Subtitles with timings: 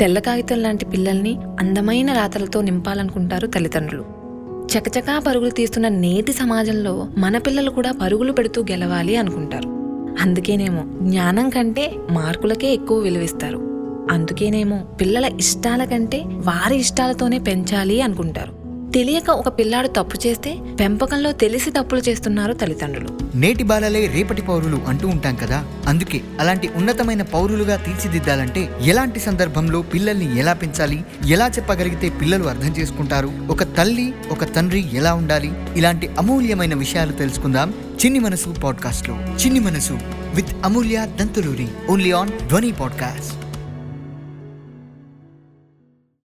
[0.00, 4.04] తెల్ల కాగితం లాంటి పిల్లల్ని అందమైన రాతలతో నింపాలనుకుంటారు తల్లిదండ్రులు.
[4.66, 9.68] చకచకా పరుగులు తీస్తున్న నేటి సమాజంలో మన పిల్లలు కూడా పరుగులు పెడుతూ గెలవాలి అనుకుంటారు.
[10.22, 13.58] అందుకేనేమో జ్ఞానం కంటే మార్కులకే ఎక్కువ విలువిస్తారు.
[14.10, 18.59] అందుకేనేమో పిల్లల ఇష్టాల కంటే వారి ఇష్టాలతోనే పెంచాలి అనుకుంటారు.
[18.94, 23.08] తెలియక ఒక పిల్లాడు తప్పు చేస్తే పెంపకంలో తెలిసి తప్పులు చేస్తున్నారు తల్లిదండ్రులు.
[23.34, 30.38] నేటి బాలలే రేపటి పౌరులు అంటూ ఉంటాం కదా అందుకే అలాంటి ఉన్నతమైన పౌరులుగా తీర్చిదిద్దాలంటే ఎలాంటి సందర్భంలో పిల్లల్ని
[30.38, 36.74] ఎలా పెంచాలి ఎలా చెప్పగలిగితే పిల్లలు అర్థం చేసుకుంటారు ఒక తల్లి ఒక తండ్రి ఎలా ఉండాలి ఇలాంటి అమూల్యమైన
[36.74, 39.98] విషయాలు తెలుసుకుందాం చిన్ని మనసు పాడ్కాస్ట్లో చిన్ని మనసు
[40.34, 43.49] with Amulya Dantuluri only on Dhwani podcast.